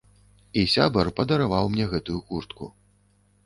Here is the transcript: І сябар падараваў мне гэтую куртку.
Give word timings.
І 0.61 0.63
сябар 0.75 1.11
падараваў 1.21 1.65
мне 1.77 1.85
гэтую 1.95 2.19
куртку. 2.33 2.65